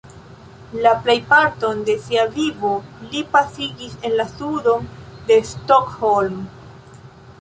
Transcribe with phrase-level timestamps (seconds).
[0.85, 2.71] La plejparton de sia vivo
[3.11, 4.75] li pasigis en la sudo
[5.29, 6.41] de Stockholm.